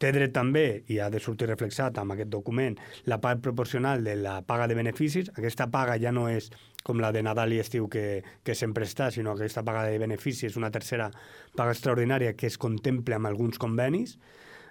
[0.00, 4.16] Té dret també, i ha de sortir reflexat amb aquest document, la part proporcional de
[4.16, 5.32] la paga de beneficis.
[5.36, 6.48] Aquesta paga ja no és
[6.86, 9.98] com la de Nadal i estiu que, que sempre està, sinó que aquesta paga de
[10.00, 11.10] beneficis és una tercera
[11.56, 14.16] paga extraordinària que es contempla amb alguns convenis,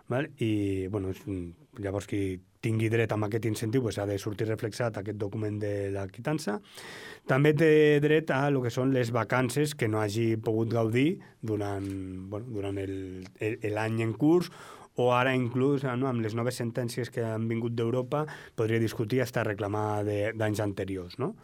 [0.10, 0.32] val?
[0.42, 1.14] i bueno,
[1.80, 5.92] llavors qui tingui dret amb aquest incentiu pues, ha de sortir reflexat aquest document de
[5.94, 6.58] la quitança.
[7.28, 11.86] També té dret a lo que són les vacances que no hagi pogut gaudir durant,
[12.30, 14.52] bueno, durant el- el- l'any en curs
[15.00, 19.44] o ara inclús no, amb les noves sentències que han vingut d'Europa podria discutir hasta
[19.44, 21.36] reclamar d'anys anteriors, no?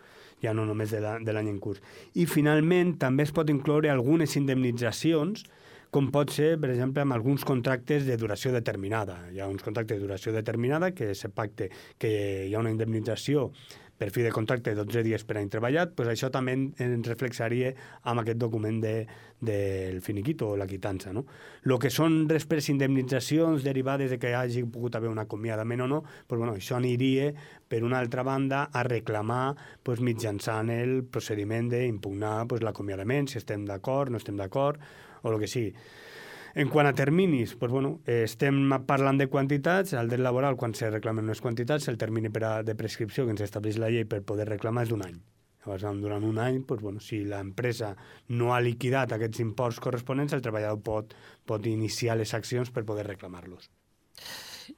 [0.44, 1.00] ja no només de
[1.34, 1.80] l'any en curs.
[2.14, 5.46] I finalment també es pot incloure algunes indemnitzacions
[5.92, 9.18] com pot ser, per exemple, amb alguns contractes de duració determinada.
[9.32, 13.52] Hi ha uns contractes de duració determinada que se pacte que hi ha una indemnització
[13.96, 17.08] per fi de contracte de 12 dies per any treballat, doncs això també en- ens
[17.08, 17.70] reflexaria
[18.04, 19.08] amb aquest document de,
[19.40, 21.14] del finiquito o la quitança.
[21.16, 21.24] No?
[21.64, 26.02] El que són després indemnitzacions derivades de que hagi pogut haver un acomiadament o no,
[26.28, 27.32] doncs, bueno, això aniria,
[27.72, 33.64] per una altra banda, a reclamar doncs, mitjançant el procediment d'impugnar doncs, l'acomiadament, si estem
[33.64, 34.76] d'acord, no estem d'acord,
[35.26, 35.74] o el que sigui.
[36.56, 39.92] En quant a terminis, doncs, bueno, estem parlant de quantitats.
[40.00, 43.36] Al dret laboral, quan se reclamen unes quantitats, el termini per a, de prescripció que
[43.36, 45.18] ens estableix la llei per poder reclamar és d'un any.
[45.66, 47.96] Llavors, durant un any, doncs, bueno, si l'empresa
[48.40, 53.04] no ha liquidat aquests imports corresponents, el treballador pot, pot iniciar les accions per poder
[53.10, 53.68] reclamar-los.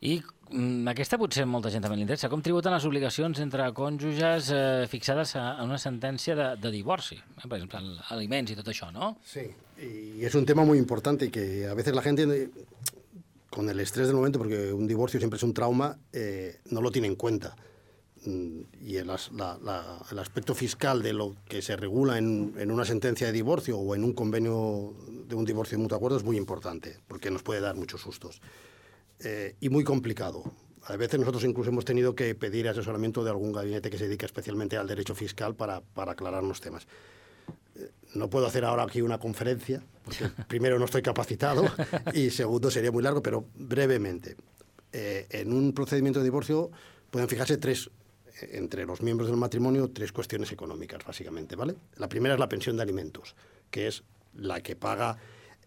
[0.02, 0.18] I
[0.50, 2.32] mm, aquesta potser molta gent també li interessa.
[2.32, 7.22] Com tributen les obligacions entre cònjuges eh, fixades a, a una sentència de, de divorci?
[7.22, 7.84] Eh, per exemple,
[8.18, 9.14] aliments i tot això, ¿no?
[9.24, 9.46] Sí,
[9.80, 12.50] y es un tema muy importante que a veces la gente,
[13.50, 16.92] con el estrés del momento, porque un divorcio siempre es un trauma, eh, no lo
[16.92, 17.56] tiene en cuenta.
[18.26, 23.78] Mm, y el, aspecto fiscal de lo que se regula en, una sentencia de divorcio
[23.78, 24.96] o en un convenio
[25.28, 28.42] de un divorcio de mutuo acuerdo es muy importante, porque nos puede dar muchos sustos.
[29.20, 30.44] Eh, y muy complicado.
[30.84, 34.26] A veces nosotros incluso hemos tenido que pedir asesoramiento de algún gabinete que se dedica
[34.26, 36.88] especialmente al derecho fiscal para, para aclararnos temas.
[38.18, 41.66] Eh, no puedo hacer ahora aquí una conferencia, porque primero no estoy capacitado
[42.14, 44.36] y segundo sería muy largo, pero brevemente.
[44.92, 46.72] Eh, en un procedimiento de divorcio
[47.12, 47.90] pueden fijarse tres,
[48.42, 51.76] eh, entre los miembros del matrimonio, tres cuestiones económicas, básicamente, ¿vale?
[51.98, 53.36] La primera es la pensión de alimentos,
[53.70, 54.04] que es
[54.34, 55.18] la que paga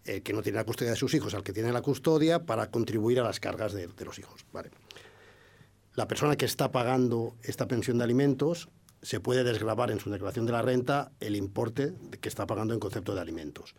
[0.04, 2.70] el que no tiene la custodia de sus hijos al que tiene la custodia para
[2.70, 4.46] contribuir a las cargas de, de los hijos.
[4.50, 4.70] Vale.
[5.94, 8.70] La persona que está pagando esta pensión de alimentos
[9.02, 12.80] se puede desgravar en su declaración de la renta el importe que está pagando en
[12.80, 13.74] concepto de alimentos.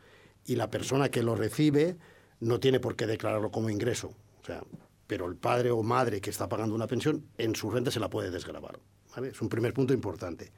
[0.46, 1.98] Y la persona que lo recibe
[2.40, 4.14] no tiene por qué declararlo como ingreso.
[4.42, 4.64] O sea,
[5.06, 8.10] pero el padre o madre que está pagando una pensión, en su renta se la
[8.10, 8.80] puede desgravar.
[9.16, 9.30] ¿vale?
[9.30, 10.52] Es un primer punto importante.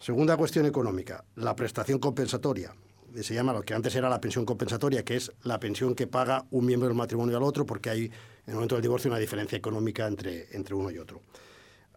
[0.00, 2.74] Segunda cuestión económica, la prestación compensatoria
[3.22, 6.46] se llama lo que antes era la pensión compensatoria, que es la pensión que paga
[6.50, 8.12] un miembro del matrimonio al otro, porque hay en
[8.48, 11.20] el momento del divorcio una diferencia económica entre, entre uno y otro.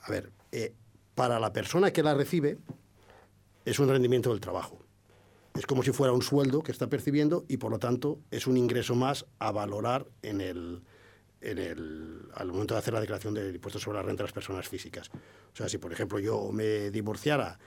[0.04, 0.74] A ver, eh,
[1.18, 2.60] para la persona que la recibe
[3.66, 4.86] es un rendimiento del trabajo.
[5.56, 8.56] Es como si fuera un sueldo que está percibiendo y por lo tanto es un
[8.56, 10.84] ingreso más a valorar en el,
[11.42, 14.34] en el, al momento de hacer la declaración del impuesto sobre la renta de las
[14.34, 15.10] personas físicas.
[15.54, 17.58] O sea, si por ejemplo yo me divorciara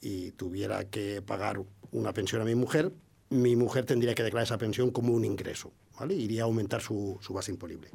[0.00, 2.92] y tuviera que pagar una pensión a mi mujer,
[3.30, 6.14] mi mujer tendría que declarar esa pensión como un ingreso, ¿vale?
[6.14, 7.90] Iría a aumentar su, su base imponible.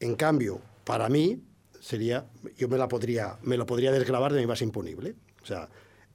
[0.00, 1.40] En cambio, para mí
[1.80, 5.14] sería, yo me la podría, me lo podría desgravar de mi base imponible.
[5.42, 5.68] O sea,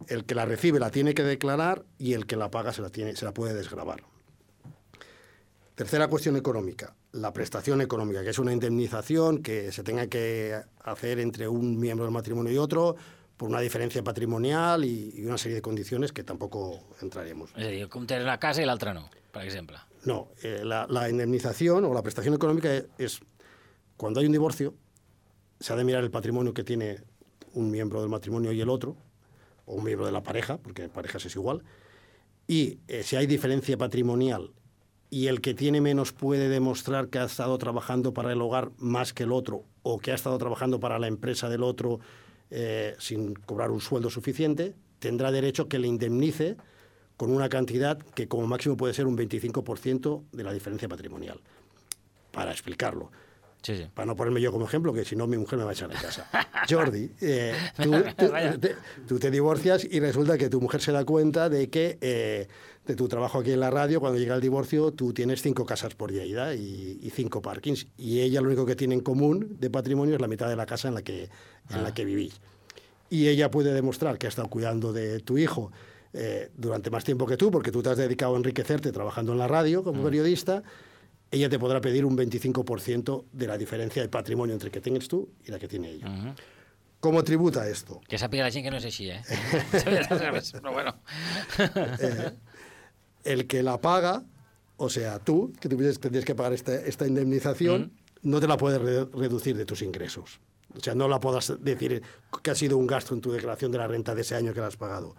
[0.08, 2.89] el que la recibe la tiene que declarar y el que la paga se la,
[2.89, 4.04] tiene, se la puede desgravar.
[5.76, 11.19] Tercera cuestión económica, la prestación económica, que es una indemnización que se tenga que hacer
[11.19, 12.95] entre un miembro del matrimonio y otro
[13.38, 17.54] por una diferencia patrimonial y, y una serie de condiciones que tampoco entraremos.
[17.58, 19.82] Dir, com tens una casa i l'altra no, per exemple.
[20.06, 23.19] No, eh, la, la, indemnización o la prestación económica es,
[23.97, 24.76] cuando hay un divorcio,
[25.63, 26.97] se ha de mirar el patrimonio que tiene
[27.54, 28.97] un miembro del matrimonio y el otro,
[29.65, 31.63] o un miembro de la pareja, porque parejas es igual,
[32.45, 34.52] y eh, si hay diferencia patrimonial
[35.10, 39.13] y el que tiene menos puede demostrar que ha estado trabajando para el hogar más
[39.13, 42.02] que el otro, o que ha estado trabajando para la empresa del otro
[42.52, 46.58] eh, sin cobrar un sueldo suficiente, tendrá derecho que le indemnice
[47.15, 51.39] con una cantidad que como máximo puede ser un 25% de la diferencia patrimonial.
[52.34, 53.12] Para explicarlo.
[53.63, 53.88] Sí, sí.
[53.93, 55.89] Para no ponerme yo como ejemplo, que si no mi mujer me va a echar
[55.89, 56.28] de casa.
[56.69, 58.76] Jordi, eh, tú, tú, te,
[59.08, 62.47] tú, te, divorcias y resulta que tu mujer se da cuenta de que eh,
[62.86, 65.95] de tu trabajo aquí en la radio, cuando llega el divorcio, tú tienes cinco casas
[65.95, 67.88] por Lleida y, y, cinco parkings.
[67.97, 70.65] Y ella lo único que tiene en común de patrimonio es la mitad de la
[70.65, 71.30] casa en la que, en
[71.69, 71.82] ah.
[71.82, 72.41] la que vivís.
[73.10, 75.71] Y ella puede demostrar que ha estado cuidando de tu hijo
[76.12, 79.38] eh, durante más tiempo que tú, porque tú te has dedicado a enriquecerte trabajando en
[79.38, 80.06] la radio como mm.
[80.06, 80.63] periodista
[81.34, 85.32] ella te podrá pedir un 25% de la diferencia de patrimonio entre que tienes tú
[85.43, 86.08] y la que tiene ella.
[86.08, 86.36] Uh -huh.
[87.00, 88.02] ¿Cómo tributa esto?
[88.08, 89.19] Que sàpiga la gent que no és així, eh?
[90.62, 90.93] Però bueno.
[92.00, 92.32] eh,
[93.24, 94.24] el que la paga,
[94.78, 98.19] o sea, tú, que tuvieses, tendrías que pagar esta, esta indemnización, uh -huh.
[98.22, 100.39] no te la puedes re reducir de tus ingresos.
[100.78, 102.04] O sea, no la puedas decir
[102.43, 104.62] que ha sido un gasto en tu declaración de la renta de ese año que
[104.62, 105.15] la has pagado.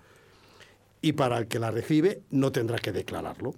[1.02, 3.54] Y para el que la recibe, no tendrá que declararlo.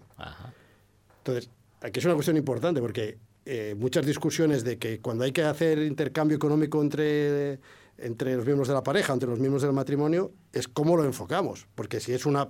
[1.19, 5.43] Entonces, aquí es una cuestión importante porque eh, muchas discusiones de que cuando hay que
[5.43, 7.61] hacer intercambio económico entre,
[7.99, 11.67] entre los miembros de la pareja, entre los miembros del matrimonio, es cómo lo enfocamos.
[11.75, 12.49] Porque si es una,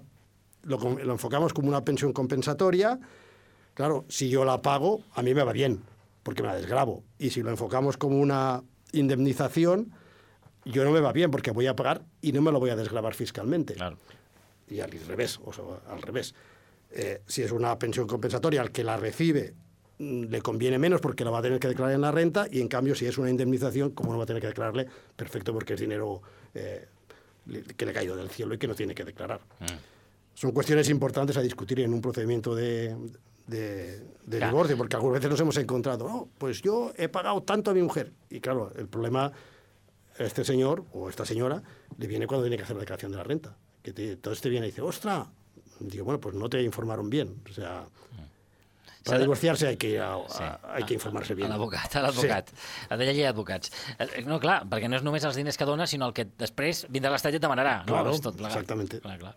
[0.63, 2.99] lo, lo enfocamos como una pensión compensatoria,
[3.75, 5.83] claro, si yo la pago, a mí me va bien,
[6.23, 7.05] porque me la desgrabo.
[7.19, 8.63] Y si lo enfocamos como una
[8.93, 9.93] indemnización,
[10.65, 12.77] yo no me va bien porque voy a pagar y no me lo voy a
[12.77, 13.75] desgrabar fiscalmente.
[13.75, 13.99] Claro.
[14.69, 16.35] Y al revés, o sea, al revés.
[16.91, 19.55] Eh, si es una pensión compensatoria, al que la recibe
[19.99, 22.61] mm, le conviene menos porque la va a tener que declarar en la renta y
[22.61, 25.75] en cambio si es una indemnización, como no va a tener que declararle, perfecto porque
[25.75, 26.23] es dinero
[26.55, 26.87] eh,
[27.77, 29.41] que le ha caído del cielo y que no tiene que declarar.
[29.61, 29.65] Mm.
[30.35, 32.95] Son cuestiones importantes a discutir en un procedimiento de,
[33.47, 34.49] de, de Claro.
[34.53, 37.83] divorcio, porque algunas veces nos hemos encontrado, no, pues yo he pagado tanto a mi
[37.83, 38.13] mujer.
[38.29, 39.33] Y claro, el problema,
[40.19, 41.63] este señor o esta señora
[41.97, 43.57] le viene cuando tiene que hacer la declaración de la renta.
[43.83, 45.27] Que te, entonces te viene y dice, ostra,
[45.81, 47.43] digo, bueno, pues no te informaron bien.
[47.51, 47.85] O sea,
[49.05, 51.49] para S'ha de- divorciarse hay que, ir a- a- hay que informarse A bien.
[51.49, 52.49] l'advocat, a l'advocat.
[52.91, 53.71] Ha de llegir advocats.
[53.99, 56.87] Eh, No, clar, perquè no és només els diners que dona, sinó el que després
[56.91, 57.81] vindrà l'Estat i et demanarà.
[57.87, 57.93] No?
[57.93, 58.53] Claro, És tot plegat.
[58.57, 59.01] exactamente.
[59.01, 59.35] Clar, clar.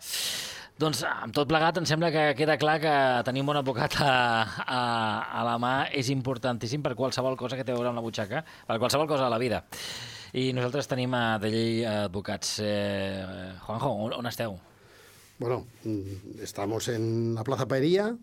[0.80, 2.92] Doncs amb tot plegat em sembla que queda clar que
[3.26, 7.66] tenir un bon advocat a, a, a la mà és importantíssim per qualsevol cosa que
[7.68, 9.66] té a veure amb la butxaca, per qualsevol cosa de la vida.
[10.34, 12.60] I nosaltres tenim a de llei advocats.
[12.64, 14.58] Eh, Juanjo, on, on esteu?
[15.40, 18.16] Bueno, mm, estamos en la Plaza Paería,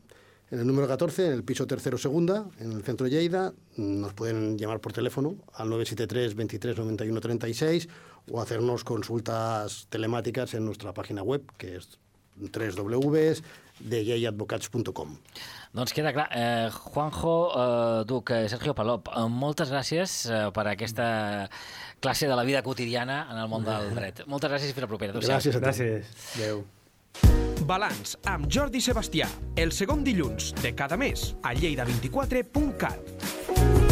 [0.51, 3.53] en el número 14, en el piso tercero segunda, en el centro de Lleida.
[3.77, 7.89] Mm, Nos pueden llamar por teléfono al 973 23 91 36
[8.31, 11.99] o hacernos consultas telemáticas en nuestra página web, que es
[12.37, 15.17] www.deyadvocats.com.
[15.73, 16.29] Doncs queda clar.
[16.35, 21.49] Eh, Juanjo, eh, Duc, eh, Sergio Palop, eh, moltes gràcies eh, per aquesta
[22.01, 24.27] classe de la vida quotidiana en el món del dret.
[24.27, 25.13] Moltes gràcies i fins la propera.
[25.17, 25.65] Gràcies a tu.
[25.65, 26.05] Gràcies.
[26.37, 26.65] Adéu.
[27.67, 29.27] Balanç amb Jordi Sebastià,
[29.59, 33.86] el segon dilluns de cada mes a lleida24.cat.